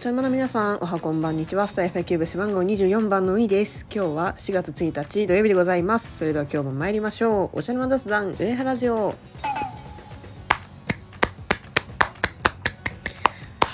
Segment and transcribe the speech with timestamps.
[0.00, 1.68] ちゃいまの皆さんおはこんばんにちは。
[1.68, 3.86] スタイフ野球部背番号24番のウニです。
[3.94, 6.18] 今日は4月1日土曜日でございます。
[6.18, 7.58] それでは今日も参りましょう。
[7.58, 9.14] おしゃれな雑談上原ジオ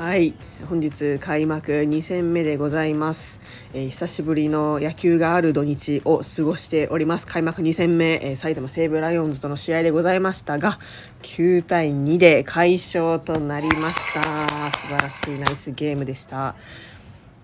[0.00, 0.32] はい。
[0.66, 3.38] 本日開幕2戦目でございます、
[3.74, 7.26] えー、久しぶりの野球がある土日を過ごしております。
[7.26, 10.78] 開幕2戦目、えー、埼玉西武ライオンズとの試合でございましたが
[11.20, 14.22] 9対2で快勝となりました。
[14.70, 16.54] 素晴らしいナイスゲームでした。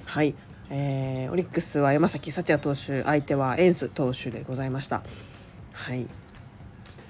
[0.07, 0.35] はい、
[0.71, 5.03] えー、オリックスは山崎幸也投手相手はエンス投手でございました。
[5.75, 6.07] はい。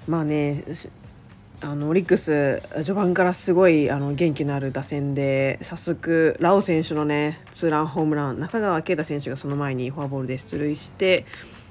[0.09, 0.65] まあね
[1.59, 11.25] あのオリックス序盤からすごいあの元気のある打線で早速ラオ選手のねツーランホームラン中川圭太選手がその前にフォアボールで出塁して、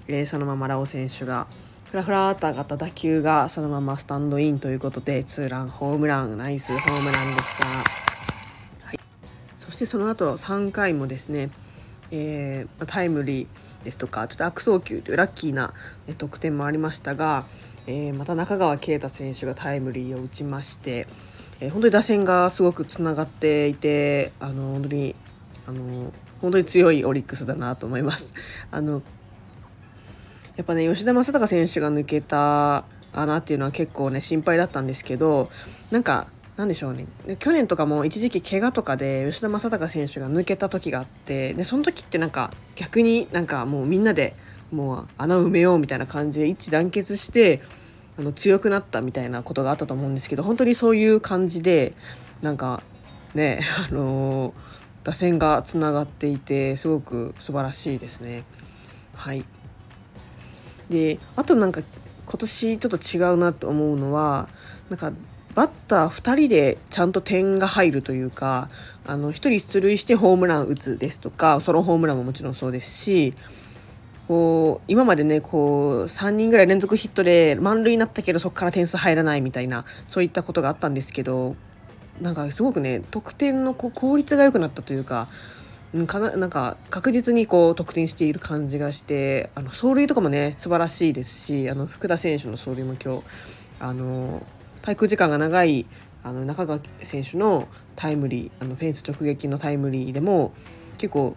[0.09, 1.46] えー、そのままラオ選手が
[1.84, 7.66] ふらふらっと上がった打球がそのままスタンドインということでツーランホームランナイスホームランでした、
[8.87, 8.98] はい、
[9.56, 11.50] そしてその後3回もですね、
[12.10, 15.73] えー、タイムリーですとかちょっと悪送球というラッキーな
[16.18, 17.46] 得点もありましたが
[17.87, 21.06] えー、また中川圭太選手がタイムリーを打ちまして、
[21.60, 25.15] えー、本当に打線がすごくつながっていてあの本当に
[25.66, 28.32] あの本当に強いオリックスだなと思います。
[28.70, 29.02] あの
[30.56, 35.50] やっぱね吉田正尚選手が抜けた穴っていうのは結構ね心配だったんですけど
[35.90, 37.06] なんかなんでしょうね
[37.38, 44.34] 去年とかも一時期怪我とかで吉田正尚選手が抜けた時があってでその時ってなんか逆になんかもうみんなで
[44.73, 47.62] もう穴埋めようみたいな感じで一致団結して
[48.18, 51.95] あの強くなったみたいなことがあったと思うんですけど本当にそういう感じで
[52.42, 52.82] なんか
[53.34, 54.54] ね あの
[55.04, 58.44] 打線がつながっていてすごく素晴らしいですね。
[59.14, 59.44] はい
[60.90, 61.82] であとなんか
[62.26, 64.48] 今年ちょっと違うなと思うのは
[64.88, 65.12] なんか
[65.54, 68.69] バッター2人でちゃんと点が入るというか
[69.06, 73.34] あの1人出塁してホームラン打つですとかソロホームランももちろんそうですし
[74.28, 81.54] こう今までねこう3人ぐらい連続ヒットで満塁になったけどそこから点数入らないみたいなそういったことがあったんですけど
[82.20, 85.28] なんかすごくね得点のこう効率が良くなったというか
[86.06, 93.22] かななんか確実にこう得点している感じがしてあの走塁とかもね素晴らしいですしあの福田選手の走塁も今日
[93.78, 94.43] あの
[94.82, 95.87] 滞空時間が長い
[96.22, 100.53] あの中川選手のタイムリーあのフェンス直撃のタイムリーでも
[100.97, 101.37] 結構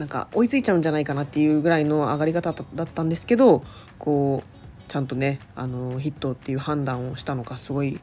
[0.00, 3.62] なんか追いついちゃうんじゃないかなっていうぐらいの上がり方だったんですけど
[3.98, 8.00] こうちゃんとねあのヒットっていう判断をしたのかすごい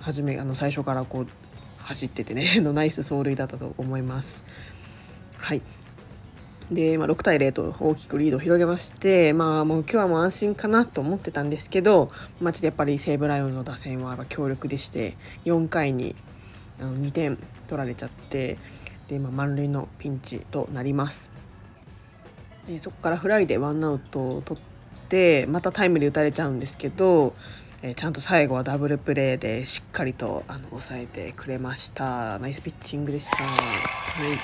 [0.00, 1.26] 初めあの最初からこう
[1.78, 4.42] 走っててね のナイス走塁だったと思います。
[5.38, 5.62] はい
[6.72, 12.10] で、まあ、6対0と大きくリードを広げましてまあもう今日はもう安心かなと思ってたんですけど、
[12.40, 16.16] まあ、ちょっとやっぱり西武ライオンズの打線は強力でして4回に
[16.80, 18.58] あの2点取られちゃって
[19.10, 21.28] で今満塁のピンチとなります。
[22.68, 27.34] でそこからフライでワンアウトを取ってまたタイムリー打たれちゃうんですけど、
[27.82, 32.38] え、ちゃんと最後はダブルプレーでしっかりとあの抑えてくれました。
[32.38, 33.36] ナイスピッチングでした。
[33.42, 34.38] はい、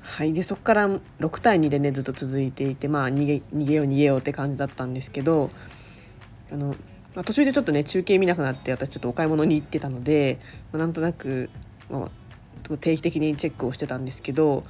[0.00, 5.50] はい、でそこから6対2でねずっと続いていてまあ逃げ逃げよう逃げようって感じだったんですけど
[6.50, 6.74] あの
[7.14, 10.38] まあ、途中でちょっとね中継見なくなって私ちょっとお買い物に行ってたので、
[10.72, 11.50] まあ、なんとなく、
[11.90, 12.10] まあ、
[12.76, 14.64] 定期的にチェックをしてたんですけど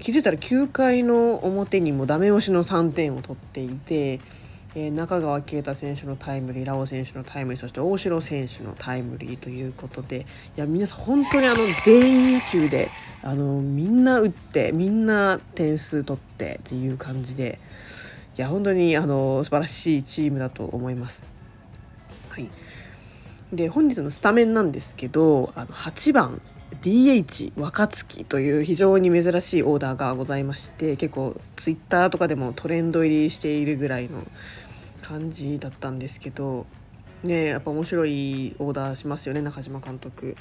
[0.00, 4.20] 気づいたら9回の表にもダメ押しの3点を取っていて、
[4.74, 12.88] えー、中川圭太選手のタイムリーラオ選手のタイムリーそして大城選手のタイムリーということでいや皆さん本当にあの全員野球で
[13.22, 17.58] あのみんな打ってみんな点数取ってっていう感じで
[18.38, 21.22] いや本当にあの素晴らしいチームだと思います。
[22.30, 22.48] はい
[23.52, 26.40] で本日のスタメンなんですけどあの8番
[26.82, 34.24] DH 若月という非常に珍しいオーダーがございまして結構ツイッターとかでもトレンド入りしているぐらいの
[35.02, 36.66] 感じだったんですけど
[37.22, 40.36] ねやっぱ面白いオーダーしますよね中島監督。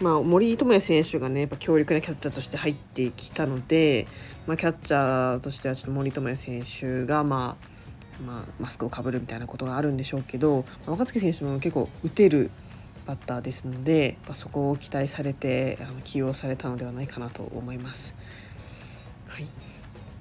[0.00, 4.06] まあ、森友哉選手がねやっぱ強力なキャッチャーとして入ってきたので、
[4.46, 7.76] まあ、キャッチャーとしてはちょっと森友哉選手がまあ
[8.24, 12.50] まあ、マスクをかぶるみたいなことがあるんでしょうけど若月選手も結構打てる
[13.06, 18.14] バッターですのでそこを期待されてあの起用されたのではないかなと思います。
[19.28, 19.46] はい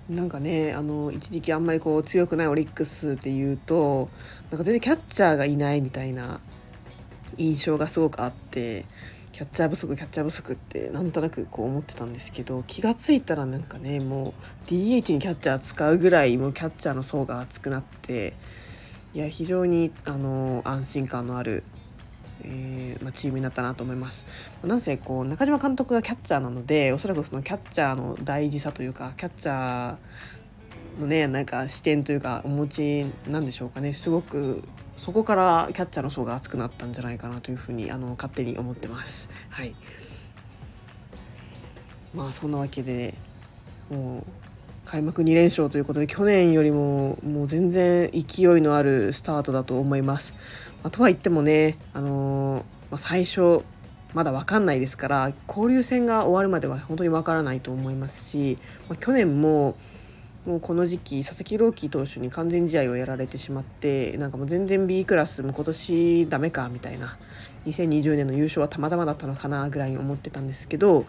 [0.09, 4.09] なんかねあの一時期あんまりこう強くないオリックスっていうと
[4.51, 6.39] なんか全然キャッチャーがいないみたいな
[7.37, 8.85] 印象がすごくあって
[9.31, 14.35] キャッチャー不足キャッチャー不足ってなんとなくこう思ってたんですけど気が付いたらなんかねも
[14.67, 18.33] う DH にキャッチャー使うぐらいもうキャッチャーの層が厚くなって
[19.15, 21.63] いや非常にあの安心感のある
[22.47, 24.25] えー、まあ、チームになったなと思います。
[24.63, 34.63] なんせこう中島監督がキャッチャーなのでおそらくそのキャッチャーの大事さというかキャッチャーのねなんか視点というかお持ちなんでしょうかねすごく
[34.97, 39.29] そこからキャッチャーの層が厚くなったんじゃないかなというふうにあの勝手に思ってます。
[39.49, 39.75] はい
[42.13, 43.13] まあそんなわけで
[43.89, 44.23] もう
[44.85, 50.33] 開幕2連勝ということで去年よりももう全然勢いのあるスタートだと思います。
[50.83, 53.63] まあ、とは言ってもね、あのー、まあ、最初
[54.13, 59.75] まだ分かんないですから交流戦が終わるまでは本当に分からないと思いますし、まあ、去年も
[60.45, 67.17] もうこの時期佐々木朗希投手に完全試合をやられてしまってなんかもう全然 B クラスも今年ダメかみたいな
[67.65, 71.07] 2020年の優勝はたまたまだったのかなぐらいに思ってたんですけど、ま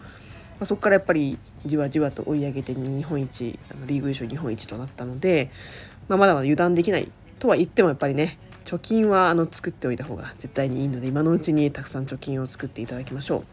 [0.61, 5.51] あ、そこからやっぱりじわじわと追い上げて日本一あのリーグ優勝日本一となったので、
[6.07, 13.43] まあ、まだまだ油断できないとは言ってもやっぱりね貯金はあの作っておいた方が絶対にいいので今のうちにたくさん貯金を作っていただきましょう。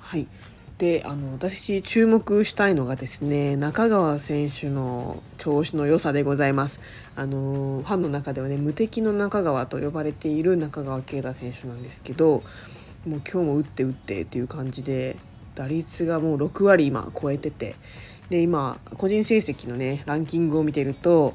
[0.00, 0.28] はい
[0.76, 6.80] であの私注目したいのがですね中川選手の調子の良さでございます
[7.14, 12.42] あのファンの中ではね無敵の中川と呼ばれている中川圭太選手なんですけど
[13.06, 15.16] もう今日も打って打ってっていう感じで
[15.54, 17.74] 打率がもう6割今超えてて。
[18.32, 21.34] で今個人成績のねランキングを見てると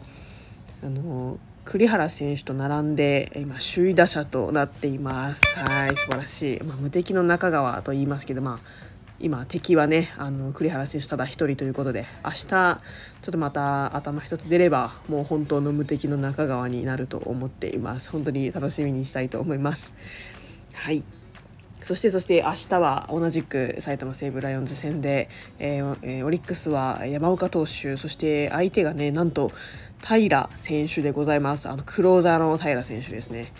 [0.83, 5.41] あの栗原選手と並んで今首位打者となっています。
[5.59, 8.59] はい素晴らしい、まあ、無敵の中川と言いますけどまあ
[9.19, 18.09] 今敵はねあの栗原選手ただ一人ということで明日ちょっとまた頭一つ出ればもう本当の無敵の中川になると思っています。
[18.09, 19.93] 本当に楽しみにしたいと思います。
[20.73, 21.03] はい。
[21.87, 29.53] そしてそして明日は同じく埼玉西武ライオンズ戦で、えー、オリックスは山岡投手そして相手がねなんと
[30.05, 33.53] 平選手でございますあのクローザーの平選手ですね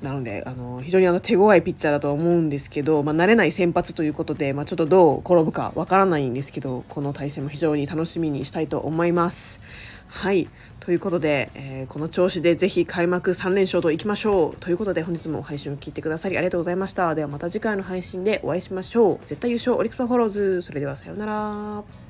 [0.00, 9.60] なのであの非常にあの手強いピッチャーだと思うんですけど、まあ、慣れない先発ということで、まあ、ちょっとどう転ぶかわからないんですけどこの対戦も非常に楽しみにしたいと思います。
[10.08, 10.48] はい。
[10.80, 14.56] ということで、えー、この調子でぜひ開幕3連勝といきましょう。
[14.60, 17.14] ということで本日も配信を聞いてくださりありがとうございました。
[17.14, 19.18] ではまた次回の配信でお会いしましょう。
[19.26, 20.62] 絶対優勝オリックスフォローズ。
[20.62, 22.05] それではさようなら。